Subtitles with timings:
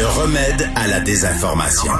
[0.00, 1.92] Le remède à la désinformation.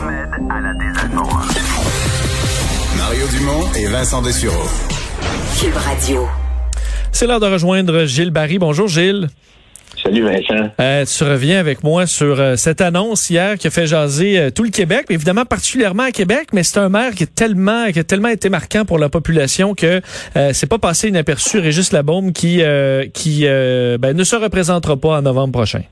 [2.96, 4.71] Mario Dumont et Vincent Dessureau.
[5.61, 6.26] Cube Radio.
[7.13, 8.58] C'est l'heure de rejoindre Gilles Barry.
[8.58, 9.28] Bonjour Gilles.
[10.03, 10.71] Salut Vincent.
[10.81, 14.51] Euh, tu reviens avec moi sur euh, cette annonce hier qui a fait jaser euh,
[14.51, 17.92] tout le Québec, mais évidemment particulièrement à Québec, mais c'est un maire qui est tellement
[17.92, 20.01] qui a tellement été marquant pour la population que
[20.37, 22.62] euh, c'est pas passé inaperçu Régis Labaume qui
[23.12, 25.82] qui ben, ne se représentera pas en novembre prochain.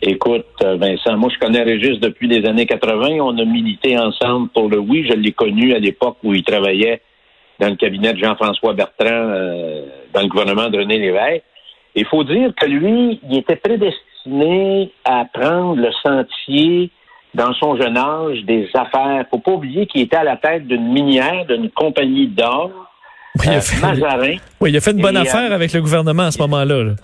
[0.00, 3.18] Écoute, Vincent, moi je connais Régis depuis les années 80.
[3.20, 5.06] On a milité ensemble pour le oui.
[5.08, 7.02] Je l'ai connu à l'époque où il travaillait
[7.58, 9.34] dans le cabinet de Jean-François Bertrand
[10.14, 11.42] dans le gouvernement de René Lévesque.
[11.96, 16.90] Il faut dire que lui, il était prédestiné à prendre le sentier
[17.34, 19.24] dans son jeune âge des affaires.
[19.30, 22.70] Faut pas oublier qu'il était à la tête d'une minière, d'une compagnie d'or,
[23.40, 24.36] oui, euh, Mazarin.
[24.60, 26.94] Oui, il a fait une bonne affaire avec le gouvernement à ce moment-là.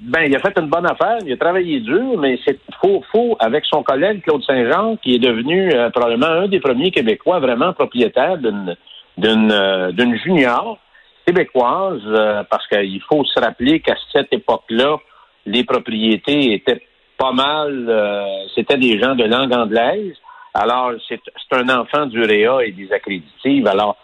[0.00, 3.36] Ben, il a fait une bonne affaire, il a travaillé dur, mais c'est faux, faux
[3.40, 7.72] avec son collègue Claude Saint-Jean, qui est devenu euh, probablement un des premiers Québécois vraiment
[7.72, 8.76] propriétaires d'une
[9.16, 10.78] d'une euh, d'une junior
[11.26, 14.96] québécoise, euh, parce qu'il faut se rappeler qu'à cette époque-là,
[15.44, 16.80] les propriétés étaient
[17.18, 20.14] pas mal, euh, c'était des gens de langue anglaise.
[20.54, 21.20] Alors, c'est
[21.52, 23.66] un enfant du Réa et des accréditives.
[23.66, 23.96] Alors,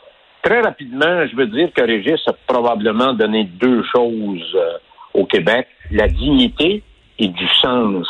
[0.42, 4.76] très rapidement, je veux dire que Régis a probablement donné deux choses euh,
[5.14, 6.82] au Québec, la dignité
[7.18, 8.06] et du sens.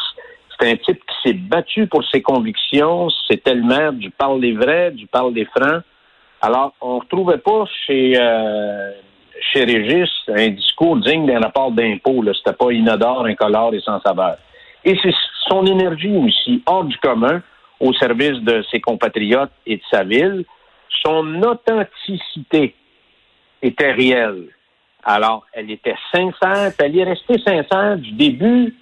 [0.58, 3.08] C'est un type qui s'est battu pour ses convictions.
[3.28, 5.82] C'était le maire du parle des vrais, du parle des francs.
[6.40, 8.92] Alors, on ne retrouvait pas chez, euh,
[9.52, 12.24] chez Régis un discours digne d'un rapport d'impôt.
[12.34, 14.36] C'était pas inodore, incolore et sans saveur.
[14.84, 15.14] Et c'est
[15.48, 17.42] son énergie aussi, hors du commun,
[17.80, 20.44] au service de ses compatriotes et de sa ville.
[21.04, 22.74] Son authenticité
[23.62, 24.48] était réelle.
[25.04, 28.74] Alors, elle était sincère, elle est restée sincère du début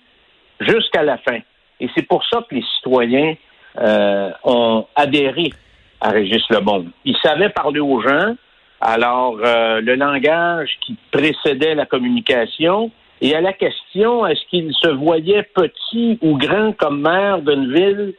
[0.61, 1.39] jusqu'à la fin.
[1.81, 3.34] Et c'est pour ça que les citoyens
[3.79, 5.53] euh, ont adhéré
[6.01, 6.87] à Régis Lebon.
[7.05, 8.35] Il savait parler aux gens.
[8.80, 14.89] Alors, euh, le langage qui précédait la communication et à la question, est-ce qu'il se
[14.89, 18.14] voyait petit ou grand comme maire d'une ville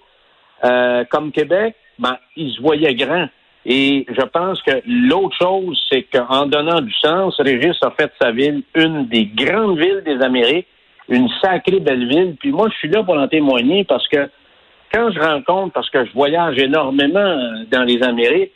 [0.64, 1.76] euh, comme Québec?
[2.00, 3.28] Ben, il se voyait grand.
[3.66, 8.32] Et je pense que l'autre chose, c'est qu'en donnant du sens, Régis a fait sa
[8.32, 10.68] ville une des grandes villes des Amériques,
[11.08, 12.36] une sacrée belle ville.
[12.40, 14.30] Puis moi, je suis là pour en témoigner parce que
[14.94, 18.52] quand je rencontre, parce que je voyage énormément euh, dans les Amériques,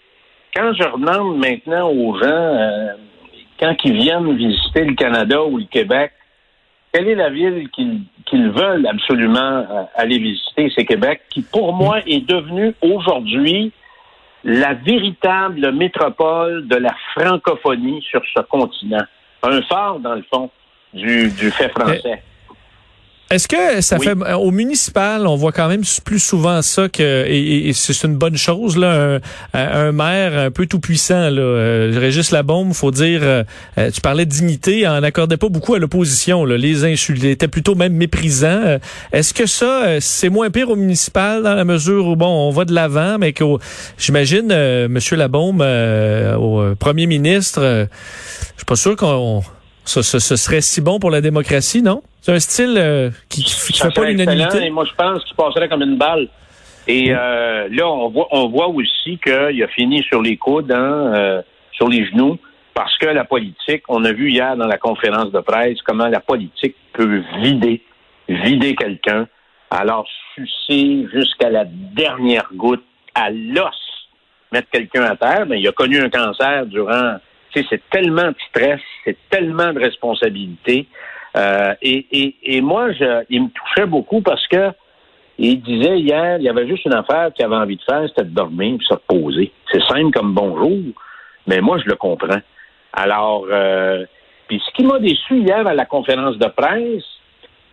[0.53, 2.93] quand je demande maintenant aux gens, euh,
[3.59, 6.11] quand ils viennent visiter le Canada ou le Québec,
[6.91, 11.99] quelle est la ville qu'ils veulent absolument euh, aller visiter, c'est Québec, qui pour moi
[12.05, 13.71] est devenue aujourd'hui
[14.43, 19.03] la véritable métropole de la francophonie sur ce continent.
[19.43, 20.49] Un phare, dans le fond,
[20.93, 22.23] du, du fait français.
[23.29, 27.73] Est-ce que ça fait au municipal, on voit quand même plus souvent ça que et,
[27.73, 29.19] c'est une bonne chose là,
[29.53, 33.43] un, maire un peu tout puissant là, euh, Régis Labombe, faut dire, euh,
[33.77, 37.75] euh, tu parlais de dignité, on n'accordait pas beaucoup à l'opposition, les insultes étaient plutôt
[37.75, 38.79] même méprisants.
[39.11, 42.63] Est-ce que ça c'est moins pire au municipal dans la mesure où bon, on va
[42.63, 43.43] de l'avant, mais que
[43.97, 45.61] j'imagine Monsieur Labombe
[46.39, 49.43] au premier ministre, je suis pas sûr qu'on
[49.87, 52.03] ce, serait si bon pour la démocratie, non?
[52.27, 54.65] C'est un style euh, qui ne fait pas l'unanimité.
[54.65, 56.27] Et moi, je pense qu'il passerait comme une balle.
[56.85, 61.13] Et euh, là, on voit, on voit aussi qu'il a fini sur les coudes, hein,
[61.15, 62.37] euh, sur les genoux,
[62.73, 66.19] parce que la politique, on a vu hier dans la conférence de presse comment la
[66.19, 67.81] politique peut vider,
[68.27, 69.29] vider quelqu'un,
[69.71, 70.05] alors
[70.35, 72.83] sucer jusqu'à la dernière goutte,
[73.15, 74.09] à l'os,
[74.51, 75.45] mettre quelqu'un à terre.
[75.47, 77.19] Mais il a connu un cancer durant
[77.69, 80.87] c'est tellement de stress, c'est tellement de responsabilité.
[81.37, 84.71] Euh, et, et, moi, je, il me touchait beaucoup parce que
[85.37, 88.23] il disait hier, il y avait juste une affaire qu'il avait envie de faire, c'était
[88.23, 89.51] de dormir et se reposer.
[89.71, 90.79] C'est simple comme bonjour,
[91.45, 92.41] mais moi, je le comprends.
[92.91, 94.03] Alors, euh,
[94.47, 97.03] puis ce qui m'a déçu hier à la conférence de presse,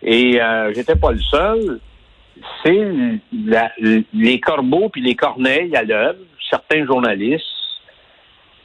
[0.02, 1.80] et euh, j'étais pas le seul,
[2.62, 2.86] c'est
[4.12, 6.18] les corbeaux puis les corneilles à l'œuvre,
[6.50, 7.46] certains journalistes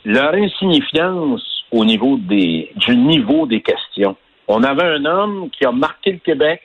[0.06, 4.16] leur insignifiance au niveau des, du niveau des questions.
[4.52, 6.62] On avait un homme qui a marqué le Québec,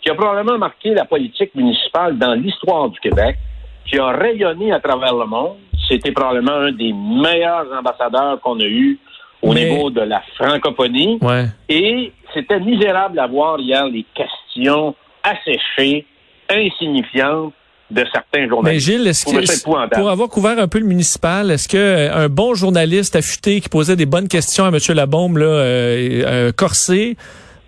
[0.00, 3.36] qui a probablement marqué la politique municipale dans l'histoire du Québec,
[3.84, 5.58] qui a rayonné à travers le monde.
[5.86, 8.98] C'était probablement un des meilleurs ambassadeurs qu'on a eu
[9.42, 11.20] au niveau de la francophonie.
[11.68, 16.06] Et c'était misérable à voir hier les questions asséchées,
[16.48, 17.52] insignifiantes,
[17.90, 18.88] de certains journalistes.
[18.88, 22.28] Mais Gilles, est-ce que, pour avoir couvert un peu le municipal, est-ce que euh, un
[22.28, 24.78] bon journaliste affûté qui posait des bonnes questions à M.
[24.94, 27.16] Labombe, là, euh, euh, corsé,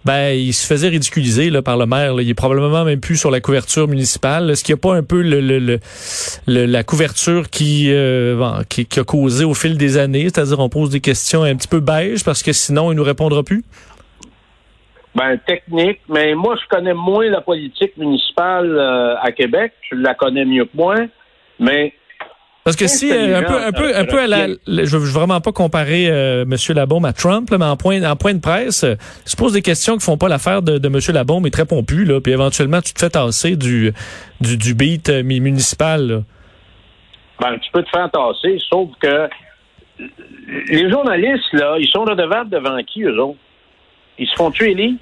[0.05, 2.21] ben il se faisait ridiculiser là, par le maire.
[2.21, 4.51] Il est probablement même plus sur la couverture municipale.
[4.51, 5.79] Est-ce qu'il n'y a pas un peu le, le,
[6.47, 10.69] le, la couverture qui, euh, qui, qui a causé au fil des années, c'est-à-dire on
[10.69, 13.65] pose des questions un petit peu beige parce que sinon il nous répondra plus?
[15.14, 19.73] Ben, technique, mais moi, je connais moins la politique municipale euh, à Québec.
[19.91, 20.97] Je la connais mieux que moi.
[21.59, 21.93] Mais
[22.64, 25.41] parce que si euh, un peu, un peu, un peu à la, je veux vraiment
[25.41, 28.94] pas comparer euh, Monsieur Labaume à Trump, mais en point, en point de presse, euh,
[29.25, 32.05] se pose des questions qui font pas l'affaire de, de Monsieur Labaume et très pompu
[32.05, 33.93] là, puis éventuellement tu te fais tasser du
[34.41, 36.23] du, du beat municipal.
[37.41, 39.29] Ben tu peux te faire tasser, sauf que
[40.69, 43.38] les journalistes là, ils sont redevables devant qui eux autres?
[44.19, 44.94] Ils se font tuer les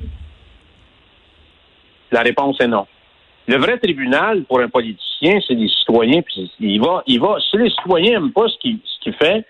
[2.11, 2.87] La réponse est non.
[3.49, 6.23] Le vrai tribunal pour un politicien, c'est les citoyens.
[6.23, 7.37] Puis il va, il va.
[7.51, 9.45] Si les citoyens n'aiment pas ce qu'il ce fait,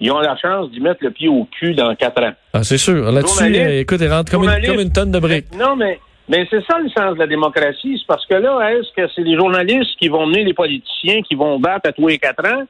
[0.00, 2.32] ils ont la chance d'y mettre le pied au cul dans quatre ans.
[2.52, 3.10] Ah, c'est sûr.
[3.10, 5.54] Là-dessus, euh, écoute, il rentre comme une, comme une tonne de briques.
[5.54, 7.98] Non, mais mais c'est ça le sens de la démocratie.
[7.98, 11.34] C'est parce que là, est-ce que c'est les journalistes qui vont mener les politiciens qui
[11.34, 12.64] vont battre à tous les quatre ans?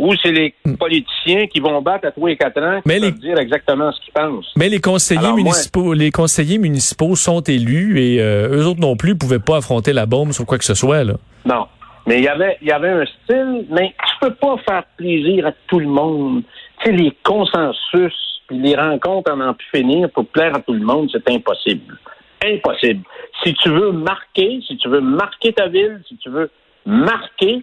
[0.00, 0.76] Ou c'est les hmm.
[0.76, 4.14] politiciens qui vont battre à tous les quatre ans qui vont dire exactement ce qu'ils
[4.14, 4.50] pensent.
[4.56, 9.14] Mais les conseillers municipaux, les conseillers municipaux sont élus et euh, eux autres non plus
[9.14, 11.14] pouvaient pas affronter la bombe sur quoi que ce soit là.
[11.44, 11.66] Non.
[12.06, 15.46] Mais il y avait, il y avait un style, mais tu peux pas faire plaisir
[15.46, 16.42] à tout le monde.
[16.82, 18.14] Tu sais, les consensus,
[18.48, 21.98] puis les rencontres en en pu finir pour plaire à tout le monde, c'est impossible.
[22.42, 23.02] Impossible.
[23.44, 26.50] Si tu veux marquer, si tu veux marquer ta ville, si tu veux
[26.86, 27.62] marquer,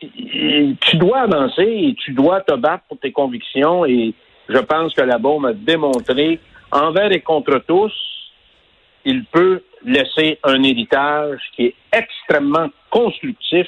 [0.00, 4.14] tu dois avancer et tu dois te battre pour tes convictions et
[4.48, 6.40] je pense que la bombe a démontré
[6.72, 7.92] envers et contre tous,
[9.04, 13.66] il peut laisser un héritage qui est extrêmement constructif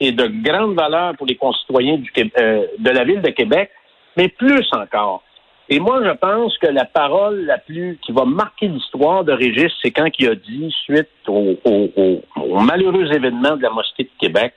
[0.00, 3.70] et de grande valeur pour les concitoyens du, euh, de la ville de Québec,
[4.16, 5.22] mais plus encore.
[5.70, 9.72] Et moi, je pense que la parole la plus qui va marquer l'histoire de Régis,
[9.82, 14.54] c'est quand il a dit, suite au, au malheureux événement de la mosquée de Québec,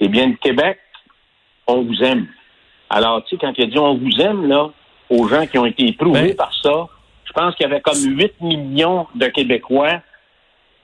[0.00, 0.78] eh bien, le Québec,
[1.66, 2.26] on vous aime.
[2.90, 4.70] Alors, tu sais, quand il a dit on vous aime, là,
[5.10, 6.86] aux gens qui ont été éprouvés ben- par ça,
[7.24, 10.00] je pense qu'il y avait comme 8 millions de Québécois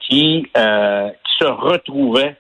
[0.01, 2.37] qui, euh, qui se retrouvaient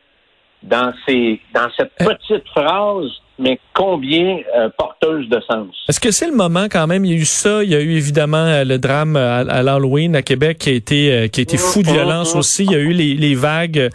[0.62, 2.06] dans ces dans cette euh.
[2.06, 5.74] petite phrase mais combien euh, porteuse de sens.
[5.88, 7.04] Est-ce que c'est le moment quand même?
[7.04, 10.14] Il y a eu ça, il y a eu évidemment euh, le drame à, l'Halloween
[10.14, 12.64] à Québec qui a été euh, qui a été fou de violence aussi.
[12.64, 13.90] Il y a eu les, les vagues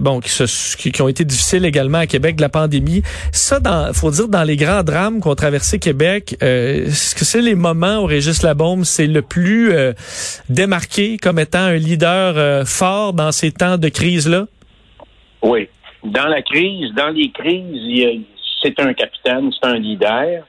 [0.00, 3.02] bon qui, se, qui, ont été difficiles également à Québec de la pandémie.
[3.32, 7.54] Ça, dans faut dire dans les grands drames qu'ont traversé Québec, est-ce que c'est les
[7.54, 9.72] moments où Régis Labaume c'est le plus
[10.48, 14.46] démarqué comme étant un leader fort dans ces temps de crise là?
[15.42, 15.68] Oui.
[16.04, 20.44] Dans la crise, dans les crises, il a c'est un capitaine, c'est un leader.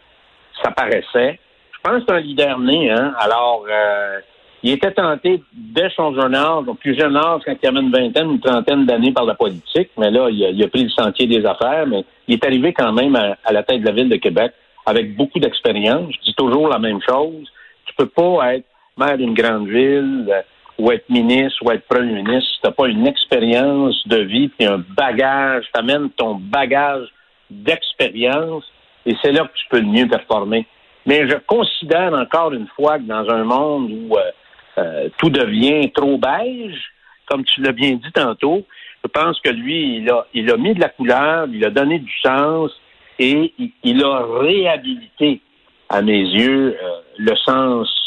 [0.64, 1.40] Ça paraissait.
[1.72, 3.14] Je pense que c'est un leader né, hein.
[3.20, 4.20] Alors, euh,
[4.62, 7.92] il était tenté dès son jeune âge, donc plus jeune âge, quand il avait une
[7.92, 11.46] vingtaine, une trentaine d'années par la politique, mais là, il a, pris le sentier des
[11.46, 14.52] affaires, mais il est arrivé quand même à, la tête de la ville de Québec
[14.86, 16.12] avec beaucoup d'expérience.
[16.14, 17.48] Je dis toujours la même chose.
[17.86, 18.66] Tu peux pas être
[18.98, 20.30] maire d'une grande ville
[20.80, 24.48] ou être ministre ou être premier ministre si tu n'as pas une expérience de vie
[24.48, 27.08] puis un bagage, tu amènes ton bagage
[27.50, 28.64] d'expérience
[29.06, 30.66] et c'est là que tu peux le mieux performer.
[31.06, 34.32] Mais je considère encore une fois que dans un monde où euh,
[34.78, 36.82] euh, tout devient trop beige,
[37.26, 38.66] comme tu l'as bien dit tantôt,
[39.04, 42.00] je pense que lui, il a, il a mis de la couleur, il a donné
[42.00, 42.72] du sens
[43.18, 45.42] et il, a réhabilité,
[45.90, 47.99] à mes yeux, euh, le sens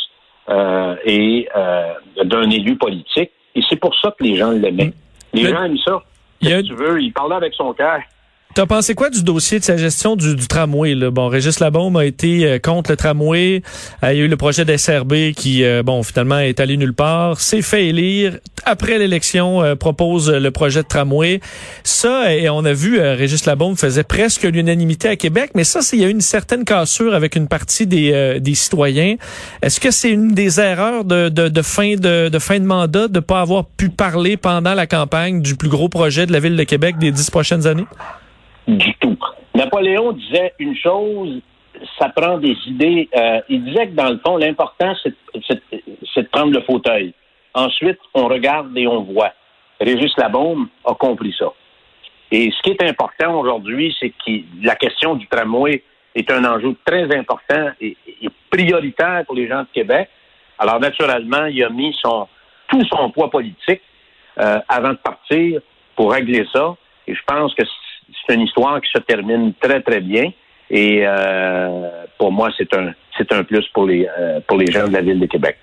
[0.49, 1.49] et
[2.25, 3.31] d'un élu politique.
[3.55, 4.93] Et c'est pour ça que les gens l'aimaient.
[5.33, 6.03] Les gens aiment ça.
[6.43, 8.01] Si tu veux, il parlait avec son cœur.
[8.55, 10.95] T'as pensé quoi du dossier de sa gestion du, tramway?
[10.95, 11.11] Là?
[11.11, 13.63] Bon, Régis Labaume a été euh, contre le tramway.
[14.05, 16.93] Euh, il y a eu le projet d'SRB qui, euh, bon, finalement, est allé nulle
[16.93, 17.41] part.
[17.41, 18.39] C'est fait élire.
[18.67, 21.41] Après l'élection, propose le projet de tramway.
[21.83, 25.99] Ça, et on a vu, Régis Labaume faisait presque l'unanimité à Québec, mais ça, il
[25.99, 29.17] y a eu une certaine cassure avec une partie des, des citoyens.
[29.63, 33.09] Est-ce que c'est une des erreurs de, de, de, fin de, de fin de mandat
[33.09, 36.57] de pas avoir pu parler pendant la campagne du plus gros projet de la Ville
[36.57, 37.87] de Québec des dix prochaines années?
[38.67, 39.19] Du tout.
[39.55, 41.41] Napoléon disait une chose,
[41.99, 43.09] ça prend des idées.
[43.15, 47.15] Euh, il disait que dans le fond, l'important, c'est de prendre le fauteuil.
[47.55, 49.33] Ensuite, on regarde et on voit.
[49.81, 51.53] Régis Labaume a compris ça.
[52.31, 55.83] Et ce qui est important aujourd'hui, c'est que la question du tramway
[56.15, 57.97] est un enjeu très important et,
[58.51, 60.09] prioritaire pour les gens de Québec.
[60.59, 62.29] Alors, naturellement, il a mis son,
[62.69, 63.81] tout son poids politique
[64.39, 65.61] euh, avant de partir
[65.97, 66.77] pour régler ça.
[67.07, 67.63] Et je pense que
[68.27, 70.33] c'est une histoire qui se termine très, très bien.
[70.71, 74.89] Et euh, pour moi, c'est un, c'est un plus pour les, euh, pour les gens
[74.89, 75.57] de la ville de Québec.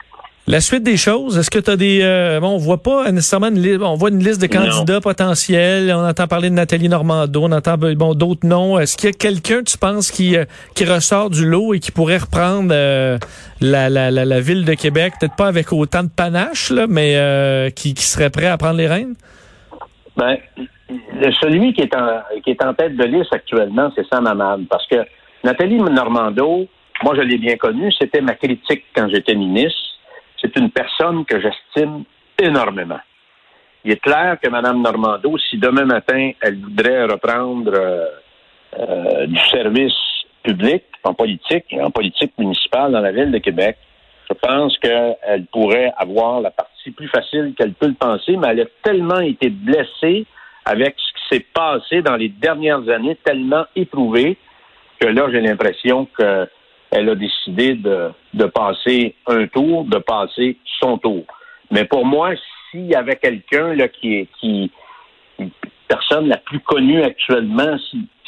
[0.48, 2.00] La suite des choses, est-ce que tu as des...
[2.02, 5.94] Euh, bon, on voit pas nécessairement une liste, on voit une liste de candidats potentiels,
[5.94, 8.80] on entend parler de Nathalie Normando, on entend bon d'autres noms.
[8.80, 11.92] Est-ce qu'il y a quelqu'un, tu penses, qui, euh, qui ressort du lot et qui
[11.92, 13.20] pourrait reprendre euh,
[13.62, 17.72] la, la, la, la, ville de Québec, peut-être pas avec autant de panache, là, mais
[17.76, 19.14] qui, qui serait prêt à prendre les rênes?
[20.18, 20.38] Ben,
[21.42, 24.86] celui qui est en, qui est en tête de liste actuellement, c'est Sam Hamad, parce
[24.88, 25.06] que
[25.44, 26.68] Nathalie Normando,
[27.04, 29.80] moi je l'ai bien connue, c'était ma critique quand j'étais ministre.
[30.42, 32.04] C'est une personne que j'estime
[32.42, 33.00] énormément.
[33.84, 38.06] Il est clair que Mme Normando, si demain matin, elle voudrait reprendre euh,
[38.78, 39.94] euh, du service
[40.44, 43.78] public en politique, en politique municipale dans la ville de Québec,
[44.30, 48.62] je pense qu'elle pourrait avoir la partie plus facile qu'elle peut le penser, mais elle
[48.62, 50.26] a tellement été blessée
[50.70, 54.38] avec ce qui s'est passé dans les dernières années, tellement éprouvée,
[55.00, 56.48] que là, j'ai l'impression que
[56.92, 61.24] elle a décidé de, de passer un tour, de passer son tour.
[61.72, 62.32] Mais pour moi,
[62.70, 64.72] s'il y avait quelqu'un là qui est qui
[65.88, 67.78] personne la plus connue actuellement,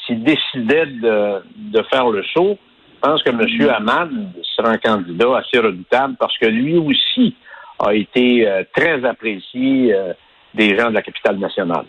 [0.05, 2.57] s'il décidait de, de faire le saut,
[2.95, 3.69] je pense que M.
[3.69, 4.12] Hamad
[4.55, 7.36] sera un candidat assez redoutable parce que lui aussi
[7.79, 10.13] a été euh, très apprécié euh,
[10.53, 11.86] des gens de la capitale nationale.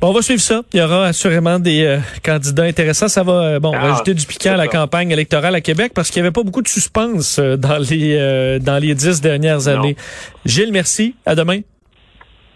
[0.00, 0.62] Bon, on va suivre ça.
[0.72, 3.08] Il y aura assurément des euh, candidats intéressants.
[3.08, 6.10] Ça va euh, bon ah, rajouter du piquant à la campagne électorale à Québec parce
[6.10, 9.96] qu'il n'y avait pas beaucoup de suspense euh, dans les dans les dix dernières années.
[10.44, 11.16] Gilles, merci.
[11.26, 11.60] À demain.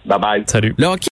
[0.04, 0.42] Bye bye.
[0.46, 0.74] Salut.